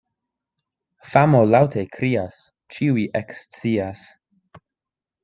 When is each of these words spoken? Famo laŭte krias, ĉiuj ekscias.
Famo 1.09 1.41
laŭte 1.49 1.83
krias, 1.97 2.39
ĉiuj 2.77 3.05
ekscias. 3.21 4.07